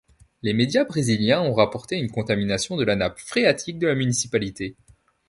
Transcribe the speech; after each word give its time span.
Les 0.41 0.53
médias 0.53 0.83
brésiliens 0.85 1.43
ont 1.43 1.53
rapporté 1.53 1.95
une 1.95 2.09
contamination 2.09 2.75
de 2.75 2.83
la 2.83 2.95
nappe 2.95 3.19
phréatique 3.19 3.77
de 3.77 3.85
la 3.85 3.93
municipalité. 3.93 4.75